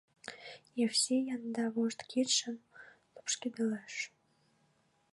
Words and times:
—Евсей 0.85 1.21
янда 1.35 1.65
вошт 1.75 1.99
кидшым 2.09 2.57
лупшкедылеш. 3.13 3.95